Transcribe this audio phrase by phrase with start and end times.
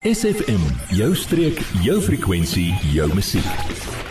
[0.00, 0.62] SFM,
[0.96, 3.44] jou streek, jou frekwensie, jou musiek.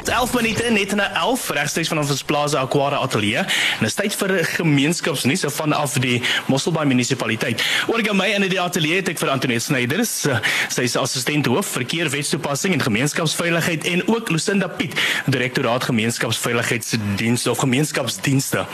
[0.05, 3.42] 11 minute net na 11 regstreeks vanaf ons Plaza Aquara Ateljee.
[3.42, 7.63] En dit is tyd vir 'n gemeenskapsnuus vanaf die Mosselbaai munisipaliteit.
[7.87, 11.65] Oor by my in die ateljee het ek vir Antoinette Snyder, sy is assistent hoof
[11.65, 14.93] verkeer wetstoepassing en gemeenskapsveiligheid en ook Lucinda Piet,
[15.25, 18.67] direktoraat gemeenskapsveiligheidsdienste of gemeenskapsdienste.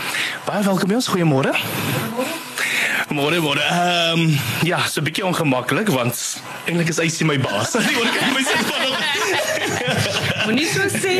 [0.45, 1.07] Baie welkom by ons.
[1.07, 1.55] Goeiemôre.
[1.55, 2.44] Goeiemôre.
[3.13, 3.61] Môre môre.
[3.61, 6.17] Ehm um, ja, so 'n bietjie ongemaklik want
[6.65, 7.77] eintlik is hy my baas.
[7.77, 9.05] Die oor kan my sê vanoggend.
[10.45, 11.13] Moenie so sê.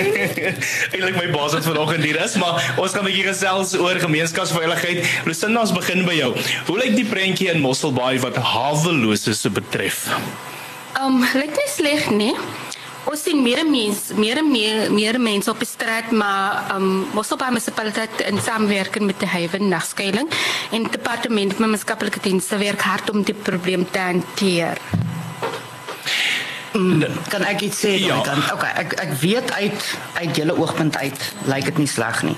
[0.94, 5.06] eintlik my baas wat vanoggend hier is, maar ons gaan 'n bietjie gesels oor gemeenskapsveiligheid.
[5.30, 6.34] Lusinda, ons begin by jou.
[6.66, 10.10] Hoe lyk die prentjie in Mosselbaai wat haweloses betref?
[10.98, 12.34] Ehm, um, lyk nie sleg nie.
[13.06, 17.32] Ons sien meer mense, meer meer meer mense op die straat, maar ehm um, ons
[17.36, 20.32] op munisipaliteit in samewerking met die Haven nagskuiling
[20.74, 24.82] en departement van maatskaplike dienste werk hard om die probleem te hanteer.
[26.74, 27.92] Mm, kan ek iets sê?
[28.02, 28.18] Ja.
[28.26, 32.36] Kan, okay, ek ek weet uit uit julle oogpunt uit lyk dit nie sleg nie.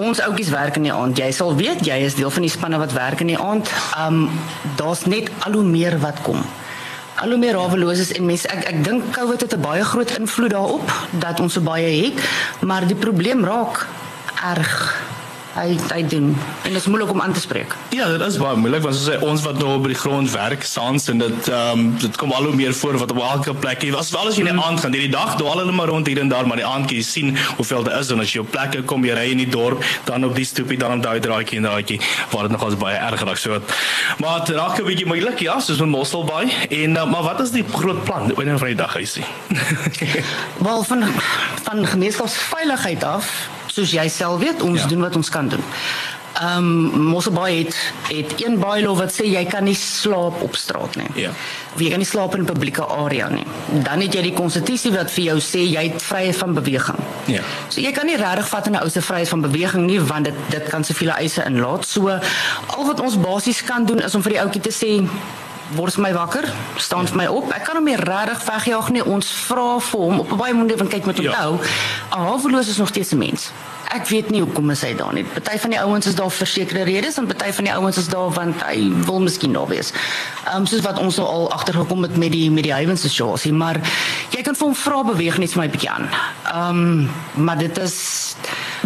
[0.00, 1.20] Ons ouetjies werk in die aand.
[1.20, 3.68] Jy sal weet jy is deel van die spanne wat werk in die aand.
[3.92, 4.40] Ehm um,
[4.80, 6.40] daar's net al hoe meer wat kom
[7.18, 10.50] al hoe meer raweloses en mense ek ek dink COVID het 'n baie groot invloed
[10.50, 12.18] daarop dat ons so baie het,
[12.60, 13.86] maar die probleem raak
[14.54, 14.94] erg
[15.58, 16.28] hy hy doen
[16.64, 17.74] en dit is moeilik om aan te spreek.
[17.94, 21.08] Ja, dit is baie moeilik want soos ons wat nou op die grond werk saans
[21.12, 23.92] en dit ehm um, dit kom al hoe meer voor wat op elke plek jy
[23.94, 24.62] was alles in die mm.
[24.68, 27.02] aand gaan hierdie dag dwaal hulle maar rond hier en daar maar die aand jy
[27.02, 29.84] sien hoeveel daar is en as jy op plekke kom jy ry in die dorp
[30.04, 31.98] dan op die stoepie dan op daai draadjie en daai
[32.32, 33.60] waar dit nogals baie erg raak so
[34.22, 37.50] maar dit raak 'n bietjie moeilik ja soos met Mosselbaai en uh, maar wat is
[37.50, 39.22] die groot plan oor 'n Vrydag hy sê
[40.66, 41.04] Wel van
[41.62, 44.88] van gemeenskapsveiligheid af soos jy self weet, ons ja.
[44.88, 45.64] doen wat ons kan doen.
[46.38, 46.56] Ehm
[46.94, 47.76] um, Mosselbaai het
[48.08, 51.08] het een bylaw wat sê jy kan nie slaap op straat nie.
[51.14, 51.30] Ja.
[51.74, 53.46] Of jy kan nie slaap in 'n publieke area nie.
[53.82, 56.98] Dan het jy die konstitusie wat vir jou sê jy het vryheid van beweging.
[57.26, 57.42] Ja.
[57.68, 60.34] So jy kan nie regtig vat 'n ou se vryheid van beweging nie want dit
[60.48, 61.86] dit kan soveel eise inlaat.
[61.86, 62.08] So
[62.66, 65.08] al wat ons basies kan doen is om vir die ouetjie te sê
[65.76, 67.52] word my wakker, staan vir my op.
[67.52, 69.04] Ek kan hom nie regtig wegjaag nie.
[69.04, 71.52] Ons vra vir hom op 'n baie moeilike van kyk met onthou.
[71.58, 72.16] Ja.
[72.16, 73.52] 'n Haweloos is nog steeds 'n mens
[73.94, 75.24] ek weet nie hoekom is hy daar nie.
[75.24, 78.08] Party van die ouens is daar vir sekere redes en party van die ouens is
[78.12, 79.92] daar want hy wil miskien daar wees.
[80.44, 83.52] Ehm um, soos wat ons nou al agtergekom het met die met die Hywens situasie,
[83.52, 83.80] maar
[84.34, 86.08] jy kan vir hom vra beweeg net vir my bietjie aan.
[86.52, 87.96] Ehm um, maar dit is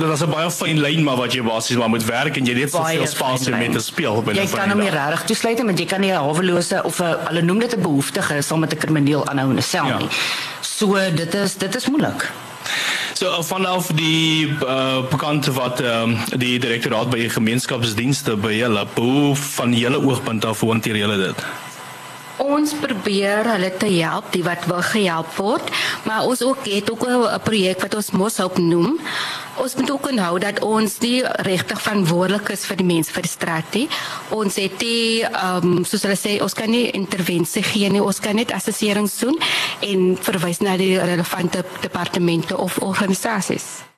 [0.02, 2.54] dit is 'n baie fyn lyn maar wat jy basies maar moet werk en jy
[2.60, 4.40] het soveel spasie om te speel binne.
[4.40, 7.42] Jy kan hom nie regtig toesluit met jy kan nie 'n hawelose of 'n hulle
[7.42, 9.98] noem dit 'n behoeftige sal met 'n krimineel aanhou in 'n sel ja.
[9.98, 10.08] nie.
[10.60, 12.30] So dit is dit is moeilik.
[13.12, 19.36] So uh, vanaf die uh, bekante wat um, die direktoraat by gemeenskapsdienste by julle hoe
[19.36, 21.44] van julle oogpunt af hanteer julle dit?
[22.42, 25.68] Ons probeer hulle te help, die wat wil gehelp word,
[26.08, 28.98] maar ons ook het ook 'n projek wat ons mos op noem.
[29.56, 33.30] Ons moet ook onthou dat ons nie regtig verantwoordelik is vir die mense vir die
[33.30, 33.88] straat nie.
[34.30, 38.02] Ons het die ehm um, soos hulle sê, ons kan nie intervensie gee nie.
[38.02, 39.38] Ons kan net assesserings doen
[39.80, 43.91] en verwys na die relevante departemente of organisasies.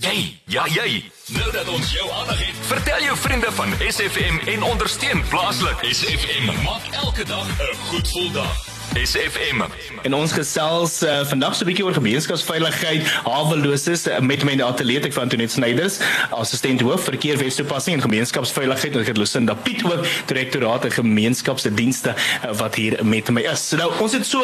[0.00, 1.10] Jy, ja jy.
[1.36, 5.84] Nou dat ons jou aandag het, vertel jou vriende van SFM en ondersteun plaaslik.
[5.92, 8.69] SFM maak elke dag 'n goed gevoel dag.
[8.94, 9.62] SFM.
[10.02, 15.04] En ons gesels uh, vandag so 'n bietjie oor gemeenskapsveiligheid, haweloses uh, met my atleet
[15.04, 15.98] ek van Antoinette Snyders,
[16.30, 22.14] assistent hoof verkeer wetstoepassing en gemeenskapsveiligheid en ek het Lucinda Piet ook direktoraat en gemeenskapsdienste
[22.14, 23.68] uh, wat hier met my is.
[23.68, 24.40] So nou ons het so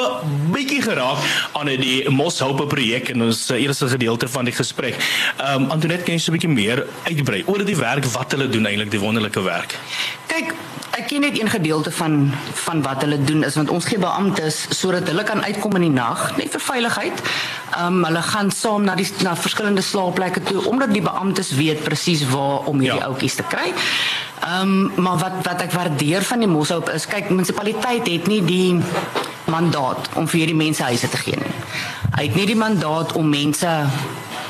[0.55, 1.19] bietjie geraak
[1.53, 5.01] aan die Moshope projek en ons uh, eerste gedeelte van die gesprek.
[5.37, 8.49] Ehm um, Antoinette, kan jy so 'n bietjie meer uitbrei oor die werk wat hulle
[8.49, 9.79] doen eintlik die wonderlike werk?
[10.27, 10.55] Kyk,
[10.97, 12.33] ek ken net een gedeelte van
[12.67, 15.93] van wat hulle doen is want ons gee beamptes sodat hulle kan uitkom in die
[15.93, 17.23] nag net vir veiligheid.
[17.77, 21.83] Ehm um, hulle gaan saam na die na verskillende slaapplekke toe omdat die beamptes weet
[21.85, 23.11] presies waar om hierdie ja.
[23.11, 23.69] ouetjies te kry.
[23.73, 28.43] Ehm um, maar wat wat ek waardeer van die Moshoop is kyk munisipaliteit het nie
[28.45, 28.81] die
[29.45, 31.55] mandaat om vir hierdie mense huise te gee nie.
[32.17, 33.69] Hy het nie die mandaat om mense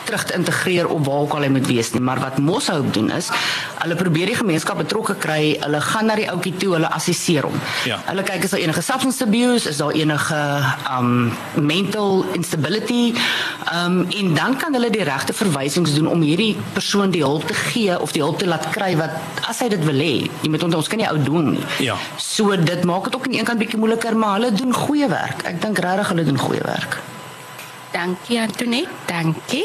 [0.07, 3.11] terug te integreer op waar ook al hy moet wees nie, maar wat Moshoop doen
[3.15, 3.31] is,
[3.83, 5.57] hulle probeer die gemeenskap betrokke kry.
[5.63, 7.57] Hulle gaan na die ouetjie toe, hulle assesseer hom.
[7.89, 7.99] Ja.
[8.09, 10.41] Hulle kyk as daar enige substance abuse, is daar enige
[10.91, 13.15] um mental instability,
[13.73, 17.57] um en dan kan hulle die regte verwysings doen om hierdie persoon die hulp te
[17.67, 19.15] gee of die hulp te laat kry wat
[19.51, 20.15] as hy dit wil hê.
[20.43, 21.67] Jy moet ons kan nie ou doen nie.
[21.85, 21.97] Ja.
[22.23, 25.09] So dit maak dit ook aan die een kant bietjie moeiliker, maar hulle doen goeie
[25.11, 25.45] werk.
[25.49, 26.99] Ek dink regtig hulle doen goeie werk.
[27.97, 29.65] Dankie Antoinette, dankie.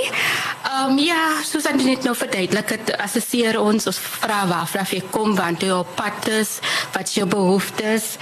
[0.64, 5.02] Ehm um, ja, soos ek net nou verduidelik het, assesseer ons ons vra waarvan jy
[5.12, 6.54] kom, want jy op pad is,
[6.96, 8.16] wat jou behoeftes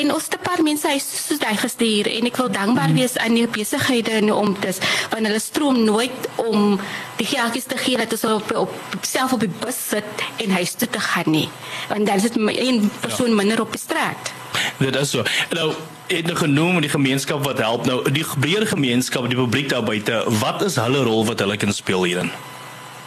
[0.00, 2.98] en ons te paar mense hy soos hy gestuur en ek wil dankbaar mm.
[2.98, 4.80] wees aan die besighede en om dit
[5.12, 6.78] want hulle stroom nooit om
[7.20, 10.74] die geldjies te gee dat ons op, op self op die bus sit en huis
[10.80, 11.46] toe te gaan nie.
[11.92, 13.42] Want dan is dit een persoon ja.
[13.44, 14.34] minder op die straat.
[14.78, 15.22] Dit is so.
[15.50, 15.72] Nou
[16.06, 20.24] het nou genoem die gemeenskap wat help nou die breër gemeenskap die publiek daar buite
[20.40, 22.30] wat is hulle rol wat hulle kan speel hierin?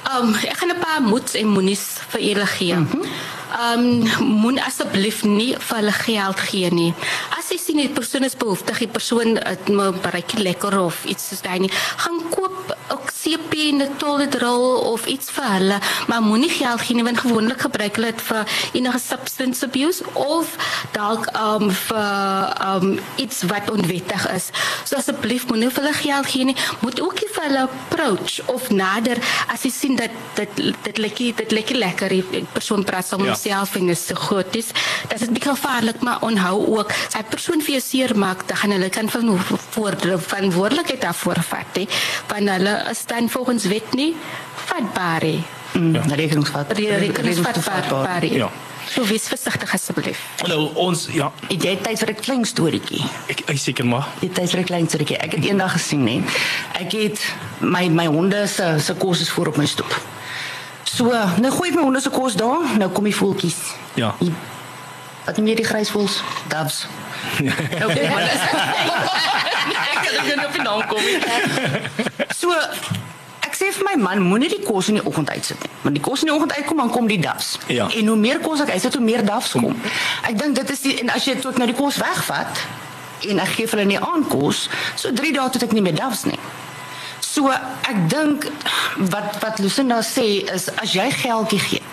[0.07, 2.75] Ehm um, ek gaan 'n paar moeds en moenies vir julle gee.
[2.75, 3.03] Mm -hmm.
[3.59, 3.79] Ehm
[4.19, 6.93] um, moet asseblief nie vir hulle geld gee nie.
[7.37, 11.27] As jy sien die persoon is behoeftig, die persoon het maar bereik lekker of iets
[11.27, 11.71] soos daai nie,
[12.03, 12.19] gaan
[13.57, 17.03] koop ook CP en 'n toiletrol of iets vir hulle, maar moenie geld gee nie
[17.03, 20.55] want gewoonlik gebruik hulle dit vir enige substance abuse of
[20.91, 24.49] dalk um, vir um, iets wat onwettig is.
[24.83, 26.55] So asseblief moenie vir hulle geld gee nie.
[26.79, 29.17] Moet ook nie vir hulle approach of nader
[29.47, 33.35] as jy sien dat dit dit lekker dit lekker lekker die persoon praat soms ja
[33.35, 34.71] self en is te goed is.
[35.07, 38.71] Dat is baie gevaarlik, maar onhou ook, sy persoon vir jou seer maak, dan gaan
[38.71, 39.39] hulle kan van
[39.69, 41.85] voor verantwoordelikheid daarvoor vat, hè.
[42.27, 44.15] Want hulle is dan volgens wet nie
[44.55, 45.43] vatbaar nie.
[45.71, 46.01] Mm, ja.
[46.15, 46.77] Rekeningsvatbaar.
[46.77, 48.25] Rekeningsvatbaar.
[48.25, 48.49] Ja.
[48.87, 50.19] So wees versigtig asseblief.
[50.47, 51.31] Nou ons ja.
[51.47, 53.03] Het tyd vir 'n klein storieetjie.
[53.27, 54.07] Ek ek seker maar.
[54.19, 55.17] Jy tyd vir 'n klein storieetjie.
[55.17, 56.23] Ek het eendag gesien, hè.
[56.79, 57.19] Ek het
[57.59, 60.01] my my honde se se kos is voor op my stoep.
[60.83, 61.03] So,
[61.39, 63.57] nou gooi ek my honde se kos daar, nou kom die voeltjies.
[63.93, 64.15] Ja.
[64.19, 64.33] Die,
[65.25, 66.23] wat noem jy die grysvoels?
[66.47, 66.87] Doves.
[67.79, 68.07] nou, okay,
[69.91, 71.19] ek kan nie op die naam kom nie.
[72.35, 72.55] So,
[73.57, 75.71] sê vir my man, moenie die kos in die oggend uitsit nie.
[75.83, 77.55] Want die kos in die oggend uitkom, dan kom die doves.
[77.73, 77.87] Ja.
[77.89, 79.73] En hoe meer kos ek uitsit, hoe meer doves kom.
[80.29, 82.63] Ek dink dit is die en as jy tot nou die kos wegvat
[83.27, 85.97] en ek gee vir hulle nie aan kos, so 3 dae tot ek nie meer
[85.97, 86.39] doves nie.
[87.23, 88.47] So ek dink
[89.13, 91.86] wat wat Lucinda sê is as jy geldjie gee.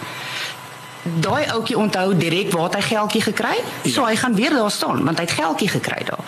[1.04, 3.58] Daai ouetjie onthou direk waar hy geldjie gekry.
[3.82, 3.90] Ja.
[3.92, 6.24] So hy gaan weer daar staan want hy het geldjie gekry daar.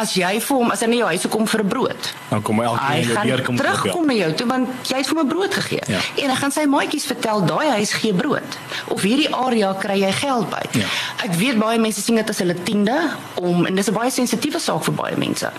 [0.00, 2.12] As jy vir hom as hy na jou huis kom vir 'n brood.
[2.30, 5.06] Dan kom hy elke keer weer kom terug kom na jou toe want jy het
[5.06, 5.82] vir hom 'n brood gegee.
[5.86, 6.00] Ja.
[6.22, 8.58] En hy gaan sy maatjies vertel daai huis gee brood
[8.88, 10.64] of hierdie area kry jy geld by.
[10.72, 10.86] Ja.
[11.24, 14.58] Ek weet baie mense sien dit as hulle tiende om en dis 'n baie sensitiewe
[14.58, 15.50] saak vir baie mense.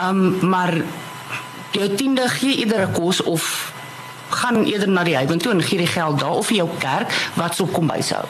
[0.00, 0.74] Um maar
[1.70, 3.72] jou tiende gee eerder 'n kos of
[4.42, 7.12] gaan eerder na die huis toe en gee die geld daar of vir jou kerk
[7.34, 8.24] wat sop kom byhou.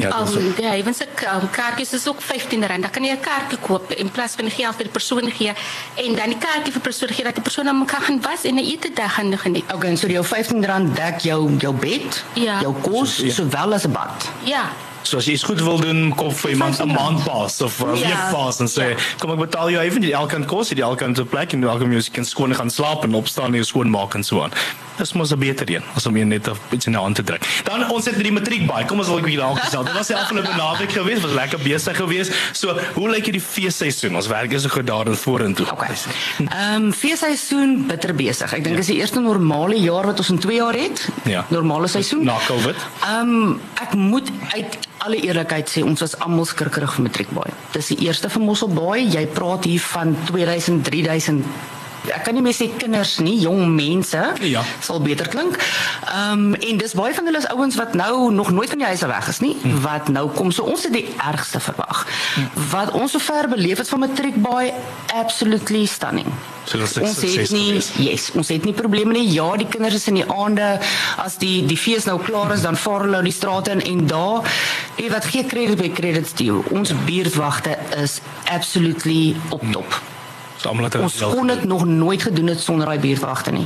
[0.00, 2.64] Ja, dis um, die huis se um, kaartjies is ook R15.
[2.66, 5.52] Dan kan jy 'n kaartjie koop in plaas van geld vir die persoon gee
[5.94, 8.54] en dan die kaartjie vir persoon gee dat die persoon dan kan gaan was en
[8.54, 9.72] 'n ete dag gaan geniet.
[9.74, 12.60] Okay, so jou R15 dek jou jou bed, ja.
[12.60, 13.32] jou kos ja.
[13.32, 14.30] sowel as 'n bad.
[14.44, 14.72] Ja.
[15.02, 17.96] So as jy iets goed wil doen, kom vir iemand 'n maand pas of 'n
[17.96, 18.06] ja.
[18.06, 18.96] week pas en sê, ja.
[19.18, 21.64] kom ek betaal jou even die elke kant kos, die elke kant 'n plek en
[21.64, 24.52] elke musiek kan skoon gaan slaap en opstaan en skoon maak en so aan.
[24.96, 27.42] Dis mos 'n beter een as om net 'n bietjie na aan te druk.
[27.64, 28.84] Dan ons het die matriek baie.
[28.84, 29.86] Kom ons wil ek bietjie daar gesels.
[29.86, 32.32] Dit was die afgelope naweek gewees, was lekker besig geweest.
[32.52, 34.16] So, hoe lyk dit die feesseisoen?
[34.16, 35.70] Ons werk is so goed daar in vorentoe.
[35.72, 35.94] Okay.
[36.38, 38.52] Ehm um, feesseisoen bitter besig.
[38.52, 38.80] Ek dink ja.
[38.80, 41.08] dis die eerste normale jaar wat ons in 2 jaar het.
[41.24, 41.46] Ja.
[41.48, 42.24] Normale seisoen.
[42.24, 42.76] Na Covid.
[43.00, 47.50] Ehm um, ek moet uit alle eerlikheid sê ons was almal skrikkerig vir matriekbaai.
[47.74, 49.00] Dis die eerste vir Mosselbaai.
[49.10, 51.44] Jy praat hier van 2000, 3000
[52.10, 54.20] ek kan nie meer sê kinders nie, jong mense.
[54.42, 54.62] Ja.
[54.82, 55.58] Sal beter klink.
[56.10, 58.86] Ehm um, en dis baie van hulle is ouens wat nou nog nooit van die
[58.86, 59.80] huis af weg is nie, hm.
[59.84, 60.50] wat nou kom.
[60.50, 62.06] So ons het die ergste verwag.
[62.34, 62.64] Hm.
[62.70, 64.72] Wat ons sover beleef het van matriek baie
[65.14, 66.28] absolutely stunning.
[66.64, 69.26] So ons het nie yes, ons het nie probleme nie.
[69.34, 70.76] Ja, die kinders is in die aande
[71.22, 74.06] as die die fees nou klaar is, dan vaar hulle op die strate in en
[74.10, 74.46] daar,
[75.00, 76.62] jy wat gee krediet by credit steal.
[76.70, 79.90] Ons buurtwagte is absolutely op top.
[79.90, 80.11] Hmm.
[80.62, 83.64] So almal het ons kon dit nog nooit gedoen het sonder daai buurtwagte nie.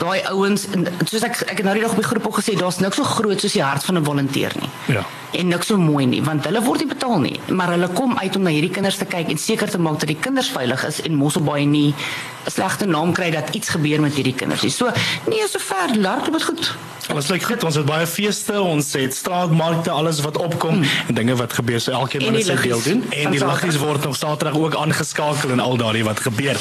[0.00, 0.66] Daai ouens
[1.06, 3.06] soos ek ek het nou die dag op die groep ook gesê daar's niks so
[3.06, 4.70] groot soos die hart van 'n volonteer nie.
[4.96, 5.04] Ja.
[5.38, 8.36] En niks so mooi nie want hulle word nie betaal nie, maar hulle kom uit
[8.36, 11.00] om na hierdie kinders te kyk en seker te maak dat die kinders veilig is
[11.02, 11.94] en Mosselbaai nie
[12.46, 14.70] 'n slegte naam kry dat iets gebeur met hierdie kinders nie.
[14.70, 14.90] So
[15.26, 16.74] nee, so ver lark dit goed.
[17.12, 17.64] Alles lyk goed.
[17.68, 20.84] Ons het baie feeste, ons het straatmarkte, alles wat opkom mm.
[21.12, 21.80] en dinge wat gebeur.
[21.80, 25.60] So elkeen moet sy deel doen en die liggies word op Saterdag ook aangeskakel en
[25.60, 26.56] al daardie wat gebeur.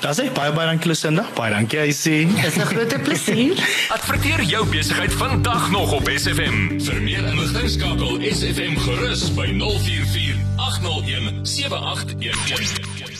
[0.00, 1.24] Dis ek baie baie dankie Lucinda.
[1.36, 2.22] Baie dankie Isie.
[2.40, 3.56] Dis 'n groot plesier.
[3.96, 6.80] Adverteer jou besigheid vandag nog op SFM.
[6.80, 13.15] Vir meer inligting skakel SFM gerus by 044 801 7811.